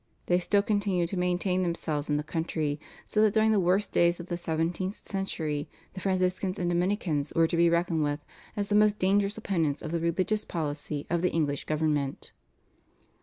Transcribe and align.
They 0.25 0.39
still 0.39 0.63
continued 0.63 1.09
to 1.09 1.15
maintain 1.17 1.61
themselves 1.61 2.09
in 2.09 2.17
the 2.17 2.23
country, 2.23 2.79
so 3.05 3.21
that 3.21 3.35
during 3.35 3.51
the 3.51 3.59
worst 3.59 3.91
days 3.91 4.19
of 4.19 4.29
the 4.29 4.35
seventeenth 4.35 4.95
century 5.05 5.69
the 5.93 5.99
Franciscans 5.99 6.57
and 6.57 6.71
Dominicans 6.71 7.31
were 7.35 7.45
to 7.45 7.55
be 7.55 7.69
reckoned 7.69 8.01
with 8.01 8.25
as 8.57 8.69
the 8.69 8.73
most 8.75 8.97
dangerous 8.97 9.37
opponents 9.37 9.83
of 9.83 9.91
the 9.91 9.99
religious 9.99 10.43
policy 10.43 11.05
of 11.11 11.21
the 11.21 11.29
English 11.29 11.65
government. 11.65 12.31